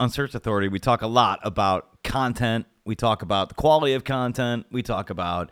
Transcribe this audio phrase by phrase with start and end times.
[0.00, 2.66] on Search Authority, we talk a lot about content.
[2.84, 4.66] We talk about the quality of content.
[4.70, 5.50] We talk about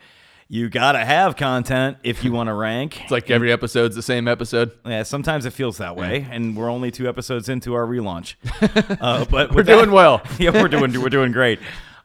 [0.49, 3.01] you gotta have content if you want to rank.
[3.01, 4.71] It's like every episode's the same episode.
[4.85, 8.35] Yeah, sometimes it feels that way, and we're only two episodes into our relaunch.
[9.01, 10.21] Uh, but We're that- doing well.
[10.39, 11.59] yeah, we're doing we're doing great.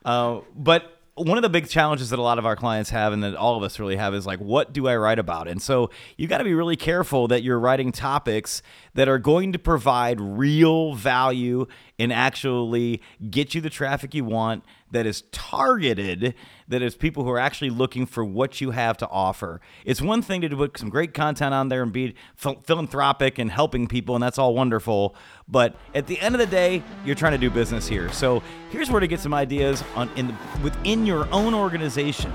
[0.05, 3.23] Uh, but one of the big challenges that a lot of our clients have, and
[3.23, 5.47] that all of us really have, is like, what do I write about?
[5.47, 8.63] And so you got to be really careful that you're writing topics
[8.95, 11.67] that are going to provide real value
[11.99, 14.63] and actually get you the traffic you want.
[14.93, 16.35] That is targeted.
[16.67, 19.59] That is people who are actually looking for what you have to offer.
[19.85, 23.51] It's one thing to put some great content on there and be phil- philanthropic and
[23.51, 25.15] helping people, and that's all wonderful.
[25.47, 28.11] But at the end of the day, you're trying to do business here.
[28.11, 32.31] So here's where to get some ideas on in the, within your own organization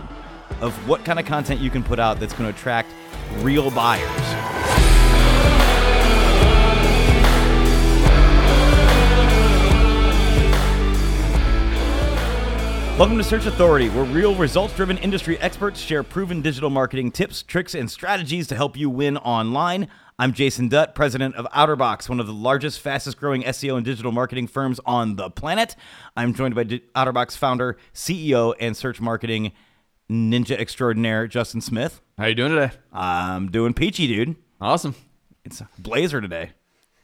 [0.61, 2.91] of what kind of content you can put out that's going to attract
[3.41, 4.58] real buyers.
[12.99, 17.45] Welcome to Search Authority, where real results driven industry experts share proven digital marketing tips,
[17.45, 19.87] tricks, and strategies to help you win online.
[20.19, 24.11] I'm Jason Dutt, president of OuterBox, one of the largest, fastest growing SEO and digital
[24.11, 25.77] marketing firms on the planet.
[26.17, 29.53] I'm joined by OuterBox founder, CEO, and search marketing
[30.11, 32.01] ninja extraordinaire, Justin Smith.
[32.19, 32.75] How you doing today?
[32.93, 34.35] I'm doing peachy, dude.
[34.61, 34.97] Awesome.
[35.45, 36.51] It's blazer today.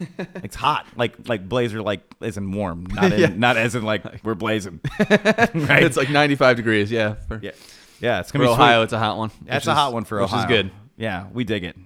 [0.01, 3.27] It's hot, like like blazer, like isn't warm, not in, Yeah.
[3.29, 4.81] not as in like we're blazing.
[4.99, 5.83] right?
[5.83, 6.91] It's like 95 degrees.
[6.91, 7.15] Yeah.
[7.29, 7.53] For, yeah,
[8.01, 8.21] yeah.
[8.21, 8.85] It's gonna be Ohio, sweet.
[8.85, 9.31] it's a hot one.
[9.43, 10.37] That's a hot one for Ohio.
[10.39, 10.71] which is good.
[10.97, 11.77] Yeah, we dig it.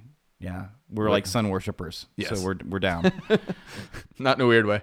[0.40, 2.06] Yeah, we're like sun worshippers.
[2.16, 2.30] Yes.
[2.30, 3.12] So we're we're down.
[4.18, 4.82] Not in a weird way.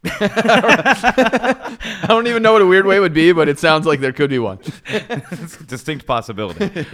[0.04, 4.12] I don't even know what a weird way would be, but it sounds like there
[4.12, 4.58] could be one.
[5.66, 6.86] distinct possibility.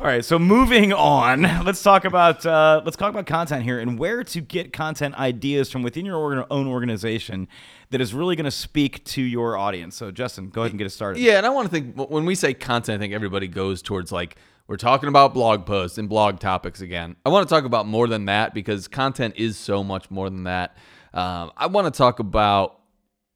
[0.00, 3.98] All right, so moving on, let's talk about uh, let's talk about content here and
[3.98, 7.46] where to get content ideas from within your organ- own organization
[7.90, 9.96] that is really going to speak to your audience.
[9.96, 11.20] So, Justin, go ahead and get us started.
[11.20, 14.10] Yeah, and I want to think when we say content, I think everybody goes towards
[14.10, 14.36] like
[14.70, 17.16] we're talking about blog posts and blog topics again.
[17.26, 20.44] I want to talk about more than that because content is so much more than
[20.44, 20.76] that.
[21.12, 22.78] Um, I want to talk about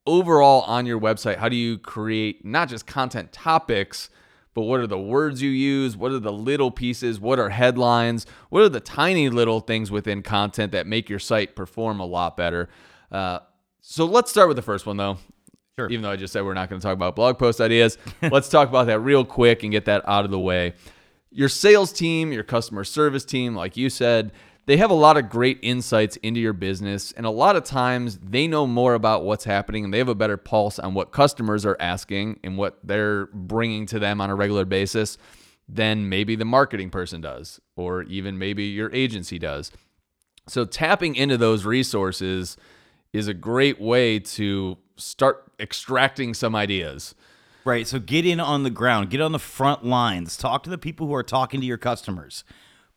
[0.07, 4.11] overall on your website how do you create not just content topics
[4.53, 8.27] but what are the words you use what are the little pieces what are headlines
[8.51, 12.37] what are the tiny little things within content that make your site perform a lot
[12.37, 12.69] better
[13.13, 13.39] uh,
[13.81, 15.17] so let's start with the first one though
[15.79, 15.89] Sure.
[15.89, 17.97] even though i just said we're not going to talk about blog post ideas
[18.31, 20.75] let's talk about that real quick and get that out of the way
[21.35, 24.31] your sales team, your customer service team, like you said,
[24.67, 27.13] they have a lot of great insights into your business.
[27.13, 30.15] And a lot of times they know more about what's happening and they have a
[30.15, 34.35] better pulse on what customers are asking and what they're bringing to them on a
[34.35, 35.19] regular basis
[35.69, 39.73] than maybe the marketing person does, or even maybe your agency does.
[40.47, 42.57] So tapping into those resources
[43.13, 47.15] is a great way to start extracting some ideas.
[47.65, 47.87] Right.
[47.87, 51.07] So get in on the ground, get on the front lines, talk to the people
[51.07, 52.45] who are talking to your customers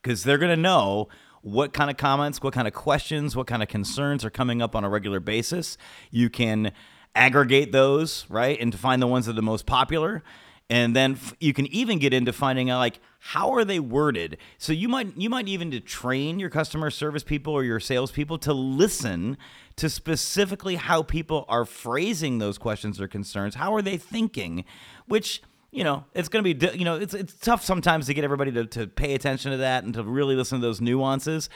[0.01, 1.07] because they're going to know
[1.41, 4.75] what kind of comments, what kind of questions, what kind of concerns are coming up
[4.75, 5.77] on a regular basis.
[6.11, 6.73] You can
[7.15, 10.21] aggregate those, right, and to find the ones that are the most popular.
[10.69, 14.37] And then f- you can even get into finding out like how are they worded.
[14.57, 18.37] So you might you might even to train your customer service people or your salespeople
[18.39, 19.37] to listen
[19.77, 23.55] to specifically how people are phrasing those questions or concerns.
[23.55, 24.65] How are they thinking?
[25.05, 25.41] Which
[25.71, 28.51] you know, it's going to be, you know, it's it's tough sometimes to get everybody
[28.53, 31.49] to, to pay attention to that and to really listen to those nuances.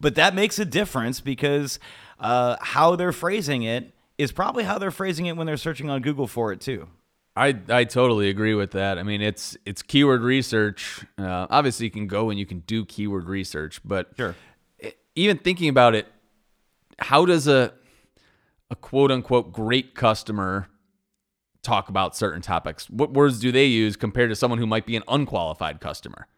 [0.00, 1.78] But that makes a difference because
[2.18, 6.02] uh, how they're phrasing it is probably how they're phrasing it when they're searching on
[6.02, 6.88] Google for it too.
[7.36, 8.98] I, I totally agree with that.
[8.98, 11.04] I mean, it's it's keyword research.
[11.18, 14.34] Uh, obviously, you can go and you can do keyword research, but Sure.
[15.14, 16.06] even thinking about it,
[16.98, 17.74] how does a
[18.70, 20.68] a quote unquote great customer
[21.62, 22.88] talk about certain topics?
[22.88, 26.28] What words do they use compared to someone who might be an unqualified customer?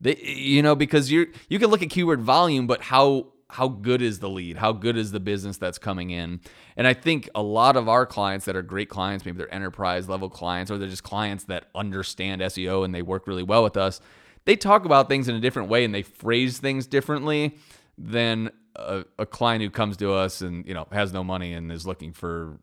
[0.00, 4.02] They, you know, because you you can look at keyword volume, but how how good
[4.02, 4.58] is the lead?
[4.58, 6.40] How good is the business that's coming in?
[6.76, 10.08] And I think a lot of our clients that are great clients, maybe they're enterprise
[10.08, 13.76] level clients, or they're just clients that understand SEO and they work really well with
[13.76, 14.00] us.
[14.44, 17.56] They talk about things in a different way and they phrase things differently
[17.96, 21.72] than a, a client who comes to us and you know has no money and
[21.72, 22.58] is looking for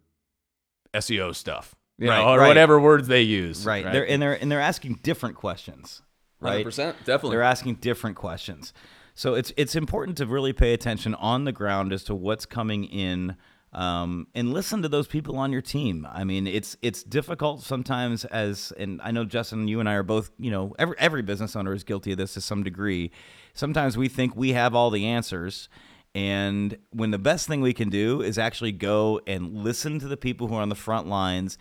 [0.94, 2.48] SEO stuff, you Right, know, or right.
[2.48, 3.66] whatever words they use.
[3.66, 3.84] Right.
[3.84, 6.02] They're and they're and they're asking different questions.
[6.40, 6.66] Right.
[6.66, 7.32] 100%, definitely.
[7.32, 8.74] They're asking different questions.
[9.16, 12.84] So it's it's important to really pay attention on the ground as to what's coming
[12.86, 13.38] in.
[13.74, 16.08] Um, and listen to those people on your team.
[16.10, 20.04] I mean, it's it's difficult sometimes as, and I know Justin, you and I are
[20.04, 23.12] both, you know, every every business owner is guilty of this to some degree.
[23.54, 25.68] Sometimes we think we have all the answers,
[26.16, 30.16] And when the best thing we can do is actually go and listen to the
[30.16, 31.58] people who are on the front lines,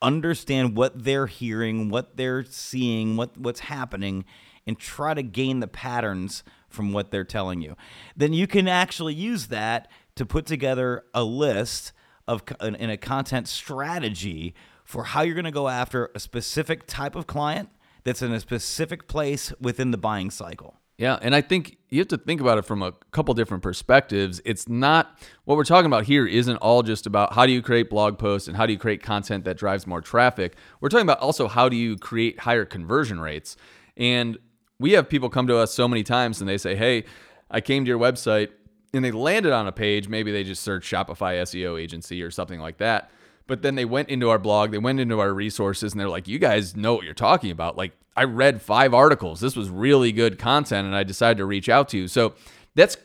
[0.00, 4.24] understand what they're hearing, what they're seeing, what what's happening,
[4.64, 6.44] and try to gain the patterns
[6.74, 7.76] from what they're telling you.
[8.16, 11.92] Then you can actually use that to put together a list
[12.26, 14.54] of in a content strategy
[14.84, 17.70] for how you're going to go after a specific type of client
[18.04, 20.78] that's in a specific place within the buying cycle.
[20.96, 24.40] Yeah, and I think you have to think about it from a couple different perspectives.
[24.44, 27.90] It's not what we're talking about here isn't all just about how do you create
[27.90, 30.54] blog posts and how do you create content that drives more traffic.
[30.80, 33.56] We're talking about also how do you create higher conversion rates.
[33.96, 34.38] And
[34.78, 37.04] we have people come to us so many times and they say, "Hey,
[37.50, 38.50] I came to your website
[38.92, 42.60] and they landed on a page, maybe they just searched Shopify SEO agency or something
[42.60, 43.10] like that."
[43.46, 46.26] But then they went into our blog, they went into our resources, and they're like,
[46.26, 47.76] you guys know what you're talking about.
[47.76, 49.40] Like, I read five articles.
[49.40, 52.08] This was really good content, and I decided to reach out to you.
[52.08, 52.34] So
[52.74, 52.96] that's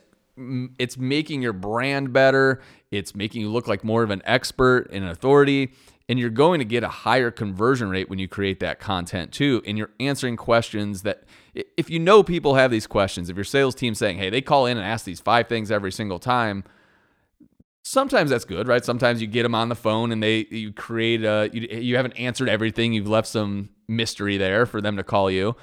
[0.77, 2.62] it's making your brand better.
[2.92, 5.74] It's making you look like more of an expert and an authority.
[6.09, 9.61] And you're going to get a higher conversion rate when you create that content too.
[9.65, 11.23] And you're answering questions that,
[11.53, 14.65] if you know people have these questions, if your sales team saying, hey, they call
[14.65, 16.63] in and ask these five things every single time,
[17.83, 18.83] sometimes that's good, right?
[18.83, 22.13] Sometimes you get them on the phone and they you create a you, you haven't
[22.13, 25.55] answered everything, you've left some mystery there for them to call you.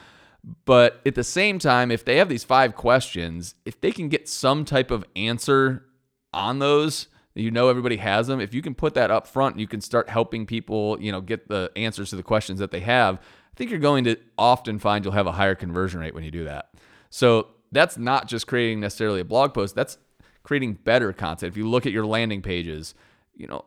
[0.65, 4.29] But at the same time, if they have these five questions, if they can get
[4.29, 5.85] some type of answer
[6.33, 8.41] on those, you know everybody has them.
[8.41, 11.49] If you can put that up front, you can start helping people, you know, get
[11.49, 13.17] the answers to the questions that they have.
[13.17, 16.31] I think you're going to often find you'll have a higher conversion rate when you
[16.31, 16.71] do that.
[17.11, 19.75] So that's not just creating necessarily a blog post.
[19.75, 19.99] That's
[20.43, 21.53] creating better content.
[21.53, 22.95] If you look at your landing pages,
[23.35, 23.65] you know,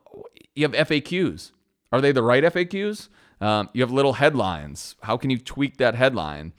[0.56, 1.52] you have FAQs.
[1.92, 3.10] Are they the right FAQs?
[3.42, 4.96] Um, you have little headlines.
[5.04, 6.54] How can you tweak that headline?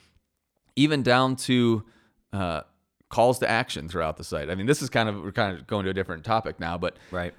[0.77, 1.85] Even down to
[2.33, 2.63] uh,
[3.11, 4.49] calls to action throughout the site.
[4.49, 6.79] I mean, this is kind of we're kind of going to a different topic now,
[6.79, 7.35] but right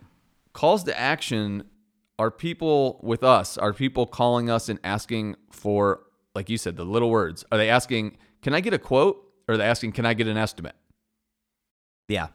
[0.54, 1.64] calls to action
[2.20, 3.58] are people with us.
[3.58, 6.02] Are people calling us and asking for,
[6.36, 7.44] like you said, the little words?
[7.52, 10.28] Are they asking, "Can I get a quote?" Or are they asking, "Can I get
[10.28, 10.76] an estimate?"
[12.08, 12.28] Yeah.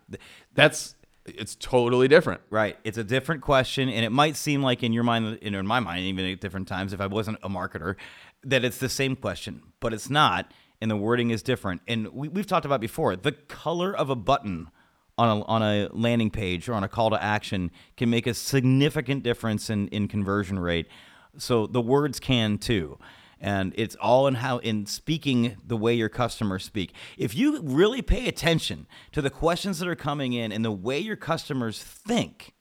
[0.55, 0.95] That's
[1.25, 2.41] it's totally different.
[2.51, 2.79] Right.
[2.85, 6.05] It's a different question and it might seem like in your mind in my mind
[6.05, 7.97] even at different times if I wasn't a marketer
[8.45, 11.83] that it's the same question, but it's not and the wording is different.
[11.87, 14.69] And we, we've talked about before, the color of a button
[15.19, 18.35] on a, on a landing page or on a call to action can make a
[18.35, 20.87] significant difference in, in conversion rate.
[21.39, 22.99] So the words can too
[23.41, 26.95] and it's all in how in speaking the way your customers speak.
[27.19, 30.99] If you really pay attention to the questions that are coming in and the way
[30.99, 32.55] your customers think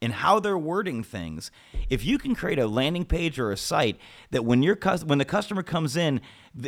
[0.00, 1.50] and how they're wording things,
[1.90, 3.98] if you can create a landing page or a site
[4.30, 6.20] that when your when the customer comes in,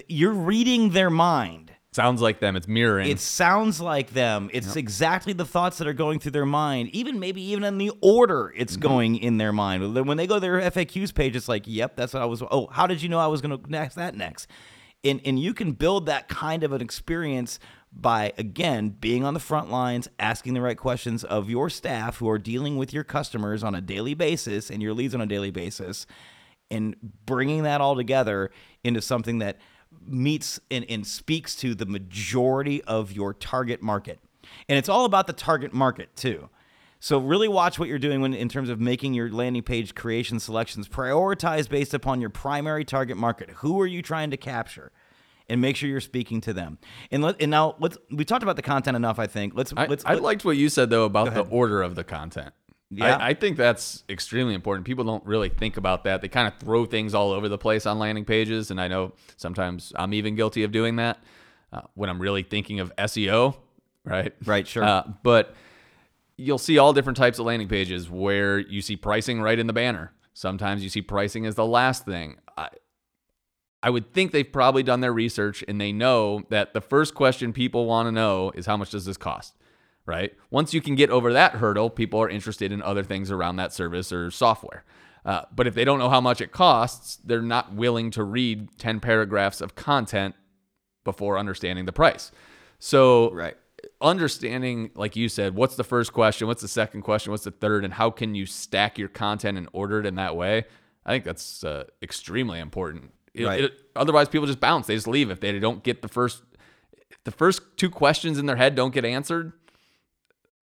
[0.09, 2.55] you're reading their mind Sounds like them.
[2.55, 3.11] It's mirroring.
[3.11, 4.49] It sounds like them.
[4.53, 4.77] It's yep.
[4.77, 6.91] exactly the thoughts that are going through their mind.
[6.91, 8.82] Even maybe even in the order it's mm-hmm.
[8.82, 9.94] going in their mind.
[10.06, 12.44] When they go to their FAQs page, it's like, yep, that's what I was.
[12.49, 14.49] Oh, how did you know I was going to next that next?
[15.05, 17.58] And and you can build that kind of an experience
[17.93, 22.29] by again being on the front lines, asking the right questions of your staff who
[22.29, 25.50] are dealing with your customers on a daily basis and your leads on a daily
[25.50, 26.06] basis,
[26.70, 28.50] and bringing that all together
[28.85, 29.56] into something that
[30.06, 34.20] meets and, and speaks to the majority of your target market.
[34.69, 36.49] And it's all about the target market too.
[37.00, 40.39] So really watch what you're doing when in terms of making your landing page creation
[40.39, 40.86] selections.
[40.86, 43.51] Prioritize based upon your primary target market.
[43.56, 44.93] Who are you trying to capture?
[45.48, 46.79] And make sure you're speaking to them.
[47.10, 49.19] And let and now let's we talked about the content enough.
[49.19, 50.05] I think let's I, let's.
[50.05, 52.53] I liked what you said though about the order of the content.
[52.93, 53.17] Yeah.
[53.17, 54.84] I, I, think that's extremely important.
[54.84, 56.22] People don't really think about that.
[56.22, 58.72] They kind of throw things all over the place on landing pages.
[58.72, 61.22] And I know sometimes I'm even guilty of doing that
[61.72, 63.56] uh, when I'm really thinking of SEO,
[64.05, 64.34] right?
[64.44, 64.82] Right, sure.
[64.82, 65.55] Uh, but
[66.41, 69.73] you'll see all different types of landing pages where you see pricing right in the
[69.73, 70.13] banner.
[70.32, 72.39] Sometimes you see pricing as the last thing.
[72.56, 72.69] I,
[73.82, 77.53] I would think they've probably done their research and they know that the first question
[77.53, 79.55] people want to know is how much does this cost?
[80.11, 80.32] right?
[80.51, 83.73] Once you can get over that hurdle, people are interested in other things around that
[83.73, 84.85] service or software.
[85.25, 88.77] Uh, but if they don't know how much it costs, they're not willing to read
[88.79, 90.35] 10 paragraphs of content
[91.05, 92.32] before understanding the price.
[92.81, 93.56] So, right.
[94.01, 97.84] Understanding, like you said, what's the first question, what's the second question, what's the third,
[97.84, 100.65] and how can you stack your content and order it in that way?
[101.05, 103.13] I think that's uh, extremely important.
[103.34, 103.65] It, right.
[103.65, 104.87] It, otherwise, people just bounce.
[104.87, 106.43] They just leave if they don't get the first.
[107.25, 109.53] The first two questions in their head don't get answered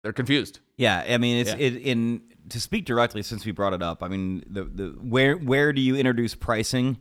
[0.08, 0.62] they're confused.
[0.78, 1.58] Yeah, I mean, it's yeah.
[1.58, 4.02] it, in to speak directly since we brought it up.
[4.02, 6.98] I mean, the the where where do you introduce pricing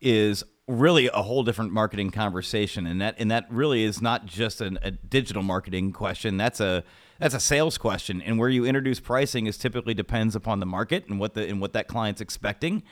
[0.00, 4.60] is really a whole different marketing conversation and that and that really is not just
[4.60, 6.36] an, a digital marketing question.
[6.36, 6.84] That's a
[7.18, 11.08] that's a sales question and where you introduce pricing is typically depends upon the market
[11.08, 12.82] and what the and what that client's expecting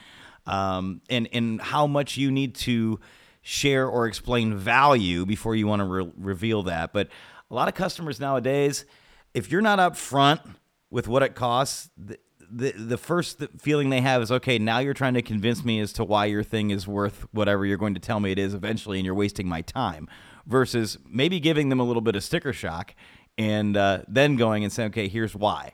[0.47, 2.99] um, and and how much you need to
[3.43, 6.93] share or explain value before you want to re- reveal that.
[6.93, 7.09] But
[7.51, 8.87] a lot of customers nowadays
[9.35, 10.41] if you're not upfront
[10.91, 11.91] with what it costs
[12.51, 14.59] the the first feeling they have is okay.
[14.59, 17.77] Now you're trying to convince me as to why your thing is worth whatever you're
[17.79, 20.09] going to tell me it is eventually, and you're wasting my time.
[20.47, 22.95] Versus maybe giving them a little bit of sticker shock,
[23.37, 25.73] and uh, then going and saying, okay, here's why.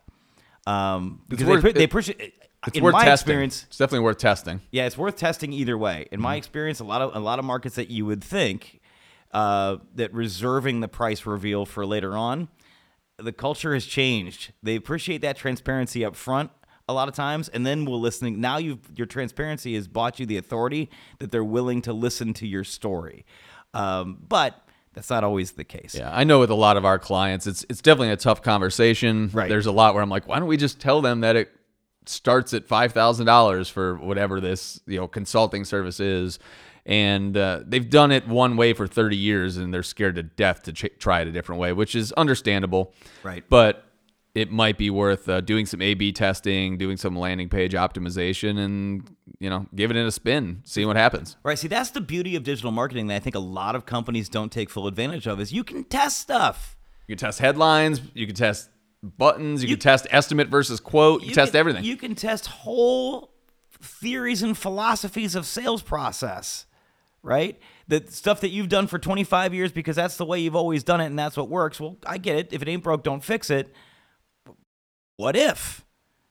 [0.66, 2.32] Um, because worth- they, they push it.
[2.66, 3.24] It's in worth my testing.
[3.32, 4.60] experience, It's definitely worth testing.
[4.70, 6.06] yeah, it's worth testing either way.
[6.12, 6.22] In Mm-hmm.
[6.22, 8.80] my experience, a lot of a lot of markets that you would think
[9.32, 12.48] uh, that reserving the price reveal for later on,
[13.18, 14.52] the culture has changed.
[14.62, 16.50] They appreciate that transparency up front
[16.88, 18.40] a lot of times, and then we'll listening.
[18.40, 22.46] Now you your transparency has bought you the authority that they're willing to listen to
[22.46, 23.24] your story,
[23.74, 25.94] um, but that's not always the case.
[25.94, 29.30] Yeah, I know with a lot of our clients, it's it's definitely a tough conversation.
[29.32, 29.48] Right.
[29.48, 31.50] There's a lot where I'm like, why don't we just tell them that it
[32.06, 36.38] starts at five thousand dollars for whatever this you know consulting service is,
[36.84, 40.64] and uh, they've done it one way for 30 years, and they're scared to death
[40.64, 42.92] to ch- try it a different way, which is understandable.
[43.22, 43.44] Right.
[43.48, 43.84] But
[44.34, 49.10] it might be worth uh, doing some A/B testing, doing some landing page optimization, and
[49.38, 51.36] you know, giving it a spin, seeing what happens.
[51.42, 51.58] Right.
[51.58, 54.50] See, that's the beauty of digital marketing that I think a lot of companies don't
[54.50, 55.40] take full advantage of.
[55.40, 56.76] Is you can test stuff.
[57.06, 58.70] You can test headlines, you can test
[59.02, 61.84] buttons, you, can test estimate versus quote, you, can test can- everything.
[61.84, 63.32] You can test whole
[63.82, 66.66] theories and philosophies of sales process,
[67.22, 67.58] right?
[67.88, 71.00] The stuff that you've done for 25 years because that's the way you've always done
[71.00, 71.80] it and that's what works.
[71.80, 72.48] Well, I get it.
[72.52, 73.74] If it ain't broke, don't fix it.
[75.16, 75.84] What if?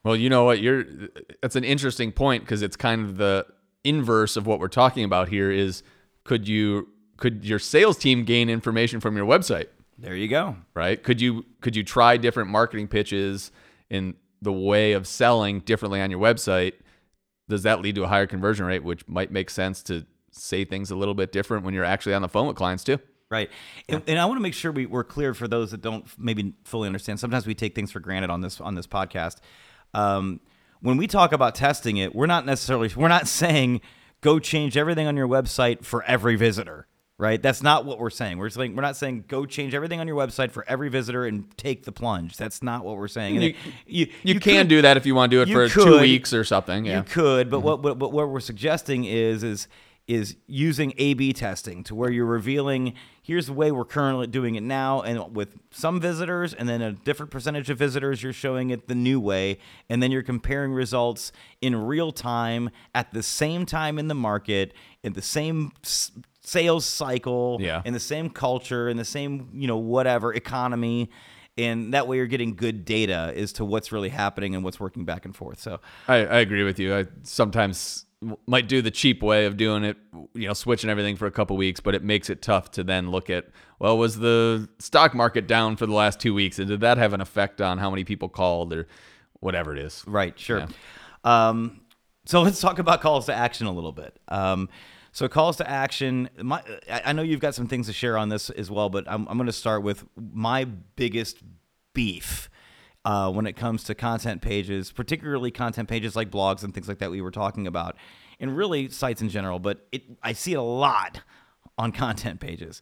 [0.04, 0.60] Well, you know what?
[0.60, 0.86] You're
[1.42, 3.46] that's an interesting point because it's kind of the
[3.84, 5.84] inverse of what we're talking about here is
[6.24, 9.68] could you could your sales team gain information from your website,
[10.00, 10.56] There you go.
[10.74, 11.02] right?
[11.02, 13.52] Could you could you try different marketing pitches
[13.90, 16.74] in the way of selling differently on your website?
[17.48, 20.90] Does that lead to a higher conversion rate, which might make sense to say things
[20.90, 22.98] a little bit different when you're actually on the phone with clients too?
[23.32, 23.50] Right.
[23.88, 26.54] And, and I want to make sure we, we're clear for those that don't maybe
[26.66, 27.18] fully understand.
[27.20, 29.38] Sometimes we take things for granted on this on this podcast.
[29.94, 30.42] Um,
[30.82, 33.82] when we talk about testing it, we're not necessarily we're not saying
[34.20, 36.88] go change everything on your website for every visitor.
[37.18, 37.40] Right.
[37.40, 38.40] That's not what we're saying.
[38.40, 41.56] We're saying we're not saying go change everything on your website for every visitor and
[41.56, 42.36] take the plunge.
[42.36, 43.36] That's not what we're saying.
[43.36, 43.54] And You-
[43.86, 46.00] you, You, you can could- do that if you want to do it for two
[46.00, 46.84] weeks or something.
[46.84, 46.98] Yeah.
[46.98, 49.68] you could, but what, what but what we're suggesting is is
[50.08, 52.94] is using A/B testing to where you're revealing
[53.24, 56.92] here's the way we're currently doing it now, and with some visitors, and then a
[56.92, 59.58] different percentage of visitors, you're showing it the new way,
[59.90, 61.32] and then you're comparing results
[61.62, 66.84] in real time at the same time in the market, in the same s- sales
[66.86, 67.82] cycle, Yeah.
[67.86, 71.10] in the same culture, in the same you know whatever economy.
[71.58, 75.04] And that way, you're getting good data as to what's really happening and what's working
[75.06, 75.60] back and forth.
[75.60, 76.96] So, I, I agree with you.
[76.96, 78.06] I sometimes
[78.46, 79.98] might do the cheap way of doing it,
[80.34, 83.10] you know, switching everything for a couple weeks, but it makes it tough to then
[83.10, 83.48] look at,
[83.80, 86.60] well, was the stock market down for the last two weeks?
[86.60, 88.88] And did that have an effect on how many people called or
[89.40, 90.04] whatever it is?
[90.06, 90.68] Right, sure.
[91.24, 91.82] Um,
[92.26, 94.20] so let's talk about calls to action a little bit.
[94.28, 94.70] Um,
[95.12, 96.30] so calls to action.
[96.40, 99.10] My, I I know you've got some things to share on this as well, but
[99.10, 101.40] I'm, I'm going to start with my biggest
[101.94, 102.51] beef
[103.06, 107.00] uh, when it comes to content pages, particularly content pages like blogs and things like
[107.00, 107.96] that we were talking about,
[108.40, 109.60] and really sites in general.
[109.60, 111.22] But it, I see it a lot
[111.78, 112.82] on content pages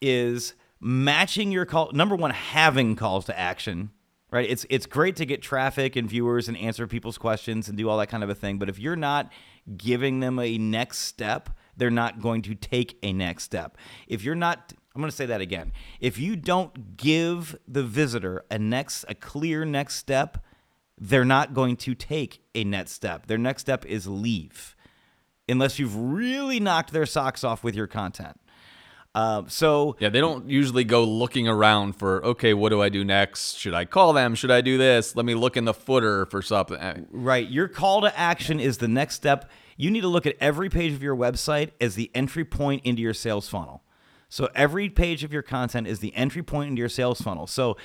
[0.00, 3.90] is matching your call number one having calls to action
[4.30, 7.88] right it's it's great to get traffic and viewers and answer people's questions and do
[7.88, 9.28] all that kind of a thing but if you're not
[9.76, 13.76] giving them a next step they're not going to take a next step
[14.06, 18.44] if you're not i'm going to say that again if you don't give the visitor
[18.50, 20.44] a next a clear next step
[21.00, 24.74] they're not going to take a next step their next step is leave
[25.48, 28.40] unless you've really knocked their socks off with your content
[29.14, 33.04] uh, so Yeah, they don't usually go looking around for, okay, what do I do
[33.04, 33.54] next?
[33.56, 34.34] Should I call them?
[34.36, 35.16] Should I do this?
[35.16, 36.76] Let me look in the footer for something.
[36.76, 37.48] Eh, Right.
[37.48, 39.50] Your call to action is the next step.
[39.76, 43.00] You need to look at every page of your website as the entry point into
[43.02, 43.82] your sales funnel.
[44.28, 47.46] So every page of your content is the entry point into your sales funnel.
[47.46, 47.76] So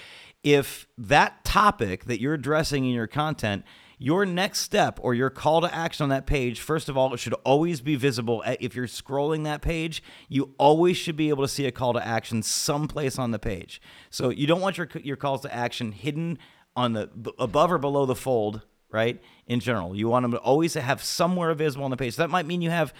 [0.43, 3.63] if that topic that you're addressing in your content,
[3.97, 7.17] your next step or your call to action on that page, first of all, it
[7.17, 8.43] should always be visible.
[8.59, 12.05] If you're scrolling that page, you always should be able to see a call to
[12.05, 13.81] action someplace on the page.
[14.09, 16.37] So you don't want your your calls to action hidden
[16.75, 17.09] on the
[17.39, 19.19] above or below the fold right?
[19.47, 22.13] In general, you want them to always have somewhere visible on the page.
[22.13, 22.93] So that might mean you have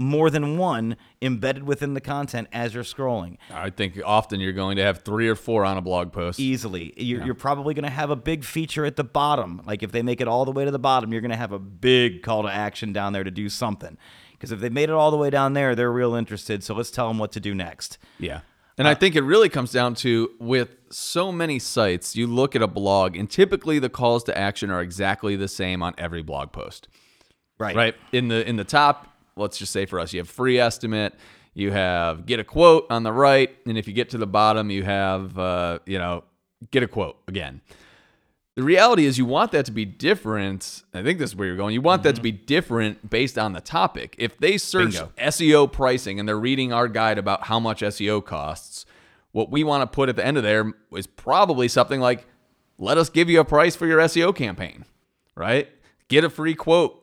[0.00, 3.36] more than one embedded within the content as you're scrolling.
[3.52, 6.40] I think often you're going to have three or four on a blog post.
[6.40, 6.94] Easily.
[6.96, 9.60] You're, you're probably going to have a big feature at the bottom.
[9.66, 11.52] Like if they make it all the way to the bottom, you're going to have
[11.52, 13.98] a big call to action down there to do something.
[14.32, 16.64] Because if they made it all the way down there, they're real interested.
[16.64, 17.98] So let's tell them what to do next.
[18.18, 18.40] Yeah.
[18.78, 22.56] And I uh, think it really comes down to with so many sites, you look
[22.56, 26.22] at a blog, and typically the calls to action are exactly the same on every
[26.22, 26.88] blog post.
[27.58, 27.76] Right.
[27.76, 27.94] Right.
[28.12, 31.14] In the in the top, let's just say for us, you have free estimate,
[31.54, 34.70] you have get a quote on the right, and if you get to the bottom,
[34.70, 36.24] you have uh, you know
[36.70, 37.60] get a quote again.
[38.56, 40.82] The reality is, you want that to be different.
[40.92, 41.72] I think this is where you're going.
[41.72, 44.16] You want that to be different based on the topic.
[44.18, 45.12] If they search Bingo.
[45.18, 48.84] SEO pricing and they're reading our guide about how much SEO costs,
[49.32, 52.26] what we want to put at the end of there is probably something like,
[52.76, 54.84] let us give you a price for your SEO campaign,
[55.36, 55.68] right?
[56.08, 56.99] Get a free quote,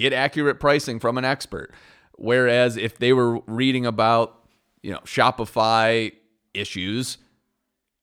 [0.00, 1.72] get accurate pricing from an expert.
[2.16, 4.44] Whereas if they were reading about,
[4.82, 6.12] you know, Shopify
[6.54, 7.18] issues,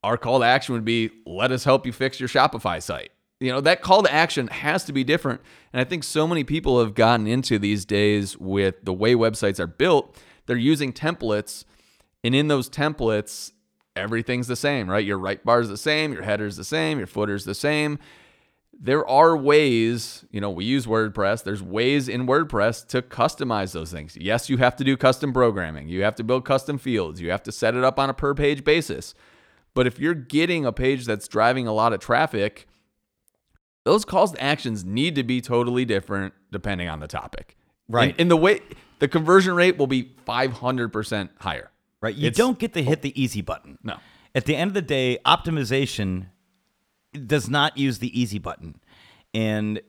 [0.04, 3.12] our call to action would be let us help you fix your Shopify site.
[3.40, 5.42] You know, that call to action has to be different.
[5.72, 9.60] And I think so many people have gotten into these days with the way websites
[9.60, 11.66] are built, they're using templates.
[12.24, 13.52] And in those templates,
[13.96, 15.06] everything's the same, right?
[15.06, 18.00] Your right bar is the same, your header's the same, your footer's the same.
[18.80, 21.44] There are ways, you know, we use WordPress.
[21.44, 24.16] There's ways in WordPress to customize those things.
[24.16, 25.88] Yes, you have to do custom programming.
[25.90, 27.20] You have to build custom fields.
[27.20, 29.16] You have to set it up on a per page basis.
[29.74, 32.68] But if you're getting a page that's driving a lot of traffic,
[33.84, 37.56] those calls to actions need to be totally different depending on the topic.
[37.90, 38.12] Right.
[38.12, 38.62] In, in the way
[39.00, 41.72] the conversion rate will be 500% higher.
[42.02, 42.16] Right.
[42.16, 43.02] You It's- don't get to hit oh.
[43.02, 43.78] the easy button.
[43.84, 43.98] No.
[44.36, 46.28] At the end of the day, optimization
[47.26, 48.80] does not use the easy button.
[49.34, 49.82] And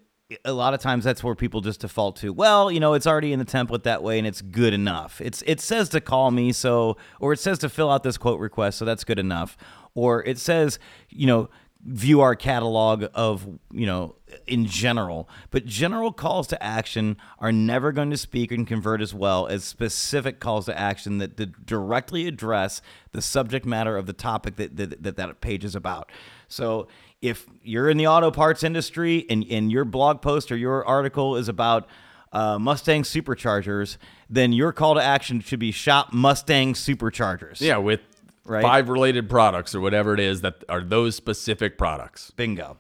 [0.45, 3.33] a lot of times that's where people just default to, well, you know, it's already
[3.33, 5.21] in the template that way and it's good enough.
[5.21, 8.41] It's it says to call me, so or it says to fill out this quote
[8.41, 9.57] request, so that's good enough.
[9.95, 11.49] Or it says, you know,
[11.85, 14.17] view our catalog of, you know,
[14.47, 15.29] in general.
[15.51, 19.65] But general calls to action are never going to speak and convert as well as
[19.65, 24.77] specific calls to action that, that directly address the subject matter of the topic that
[24.77, 26.11] that, that that page is about.
[26.49, 26.89] So
[27.21, 31.37] if you're in the auto parts industry and, and your blog post or your article
[31.37, 31.89] is about
[32.33, 33.97] uh, Mustang superchargers,
[34.31, 37.61] then your call to action should be shop Mustang superchargers.
[37.61, 38.01] Yeah, with
[38.45, 38.63] Right.
[38.63, 42.31] five related products or whatever it is that are those specific products.
[42.31, 42.79] Bingo.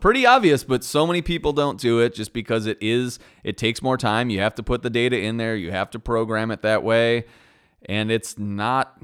[0.00, 3.82] Pretty obvious, but so many people don't do it just because it is it takes
[3.82, 4.30] more time.
[4.30, 7.24] You have to put the data in there, you have to program it that way,
[7.86, 9.02] and it's not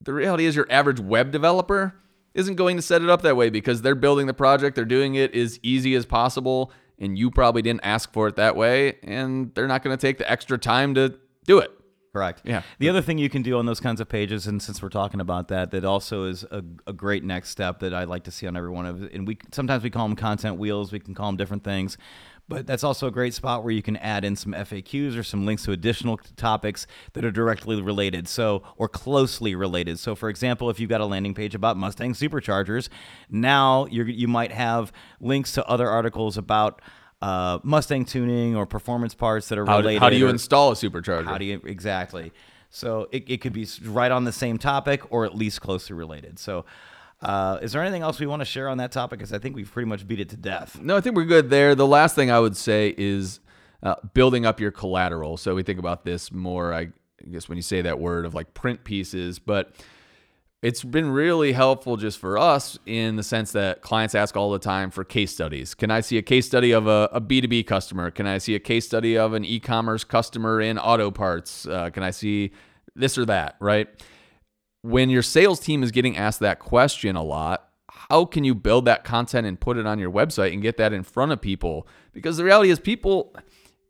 [0.00, 1.94] the reality is your average web developer
[2.34, 5.14] isn't going to set it up that way because they're building the project, they're doing
[5.14, 9.54] it as easy as possible, and you probably didn't ask for it that way, and
[9.54, 11.14] they're not going to take the extra time to
[11.44, 11.70] do it.
[12.12, 12.42] Correct.
[12.44, 12.62] Yeah.
[12.80, 15.20] The other thing you can do on those kinds of pages, and since we're talking
[15.20, 18.48] about that, that also is a, a great next step that I'd like to see
[18.48, 19.02] on every one of.
[19.02, 20.90] And we sometimes we call them content wheels.
[20.90, 21.96] We can call them different things,
[22.50, 25.46] but that's also a great spot where you can add in some FAQs or some
[25.46, 29.98] links to additional topics that are directly related, so or closely related.
[29.98, 32.90] So, for example, if you've got a landing page about Mustang superchargers,
[33.30, 36.82] now you you might have links to other articles about.
[37.22, 40.00] Uh, Mustang tuning or performance parts that are How, do- related.
[40.00, 41.26] how do you or- install a supercharger?
[41.26, 42.32] how do you exactly?
[42.70, 46.38] So it, it could be right on the same topic or at least closely related.
[46.38, 46.64] So,
[47.22, 49.18] uh, is there anything else we want to share on that topic?
[49.18, 50.80] Because I think we've pretty much beat it to death.
[50.80, 51.74] No, I think we're good there.
[51.74, 53.40] The last thing I would say is
[53.82, 55.36] uh, building up your collateral.
[55.36, 56.88] So we think about this more, I
[57.30, 59.74] guess, when you say that word of like print pieces, but
[60.62, 64.58] it's been really helpful just for us in the sense that clients ask all the
[64.58, 65.74] time for case studies.
[65.74, 68.10] Can I see a case study of a, a B2B customer?
[68.10, 71.66] Can I see a case study of an e commerce customer in auto parts?
[71.66, 72.52] Uh, can I see
[72.94, 73.88] this or that, right?
[74.82, 78.86] When your sales team is getting asked that question a lot, how can you build
[78.86, 81.86] that content and put it on your website and get that in front of people?
[82.12, 83.34] Because the reality is, people,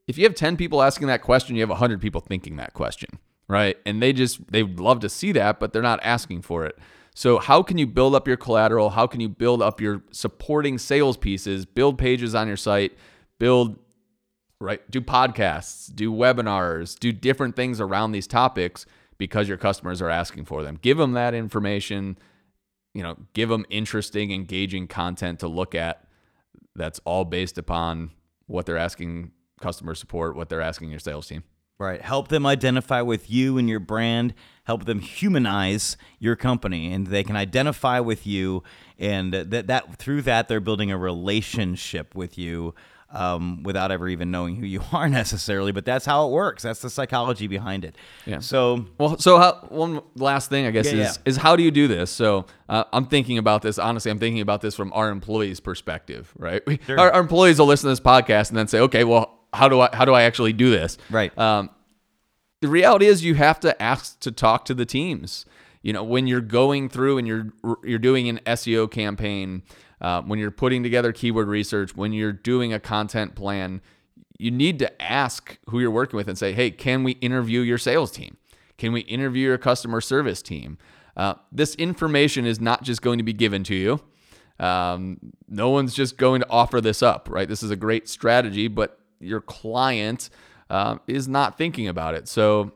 [0.07, 3.18] if you have 10 people asking that question, you have 100 people thinking that question,
[3.48, 3.76] right?
[3.87, 6.79] And they just, they love to see that, but they're not asking for it.
[7.14, 8.90] So, how can you build up your collateral?
[8.90, 12.96] How can you build up your supporting sales pieces, build pages on your site,
[13.38, 13.79] build
[14.61, 14.88] right?
[14.90, 18.87] Do podcasts, do webinars, do different things around these topics
[19.20, 20.78] because your customers are asking for them.
[20.80, 22.16] Give them that information,
[22.94, 26.09] you know, give them interesting, engaging content to look at
[26.74, 28.12] that's all based upon
[28.46, 31.44] what they're asking customer support, what they're asking your sales team.
[31.78, 32.00] Right.
[32.00, 34.33] Help them identify with you and your brand.
[34.64, 38.62] Help them humanize your company, and they can identify with you,
[38.98, 42.74] and that that through that they're building a relationship with you.
[43.12, 45.73] Um, without ever even knowing who you are necessarily.
[45.73, 46.62] But that's how it works.
[46.62, 47.96] That's the psychology behind it.
[48.27, 48.38] Yeah.
[48.40, 51.23] So Well, so how, one last thing I guess Yeah, is yeah.
[51.25, 52.11] is how do you do this?
[52.11, 54.11] So uh, I'm thinking about this honestly.
[54.11, 56.62] I'm thinking about this from our employees' perspective, right?
[56.66, 59.68] We, our, our employees will listen to this podcast and then say, okay, well, how
[59.68, 60.96] do I how do I actually do this?
[61.11, 61.37] Right.
[61.37, 61.70] Um,
[62.61, 65.46] the reality is you have to ask to talk to the teams.
[65.83, 69.62] You know, when you're going through and you're you're doing an SEO campaign,
[70.00, 73.80] uh, when you're putting together keyword research, when you're doing a content plan,
[74.38, 77.78] you need to ask who you're working with and say, "Hey, can we interview your
[77.78, 78.36] sales team?
[78.78, 80.78] Can we interview your customer service team?"
[81.16, 84.00] Uh, this information is not just going to be given to you.
[84.58, 87.48] Um, no one's just going to offer this up, right?
[87.48, 90.30] This is a great strategy, but your client
[90.68, 92.28] um, is not thinking about it.
[92.28, 92.72] So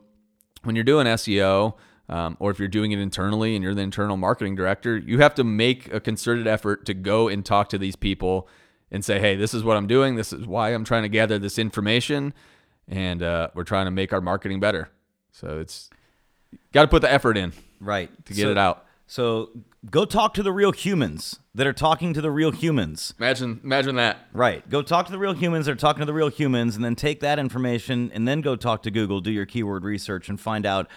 [0.63, 1.75] when you're doing SEO,
[2.07, 5.35] um, or if you're doing it internally and you're the internal marketing director, you have
[5.35, 8.47] to make a concerted effort to go and talk to these people
[8.91, 10.15] and say, hey, this is what I'm doing.
[10.15, 12.33] This is why I'm trying to gather this information.
[12.87, 14.89] And uh, we're trying to make our marketing better.
[15.31, 15.89] So it's
[16.71, 18.85] got to put the effort in right to get it out.
[19.07, 19.49] So
[19.89, 23.13] go talk to the real humans that are talking to the real humans.
[23.19, 24.17] Imagine, imagine that.
[24.33, 24.67] Right.
[24.69, 26.95] Go talk to the real humans that are talking to the real humans, and then
[26.95, 30.65] take that information and then go talk to Google, do your keyword research, and find
[30.65, 30.89] out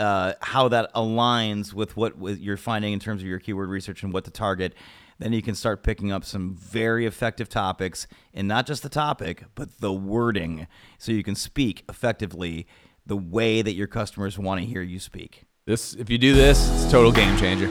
[0.00, 4.12] uh, how that aligns with what you're finding in terms of your keyword research and
[4.12, 4.74] what to target.
[5.18, 9.44] Then you can start picking up some very effective topics, and not just the topic,
[9.54, 12.66] but the wording, so you can speak effectively
[13.04, 15.44] the way that your customers want to hear you speak.
[15.66, 17.68] This, if you do this, it's a total game changer.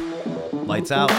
[0.53, 1.09] Lights out.